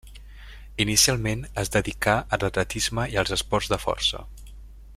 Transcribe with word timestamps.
Inicialment 0.85 1.43
es 1.63 1.69
dedicà 1.75 2.15
a 2.17 2.39
l'atletisme 2.45 3.07
i 3.17 3.21
als 3.23 3.35
esports 3.39 3.71
de 3.75 3.79
força. 3.85 4.25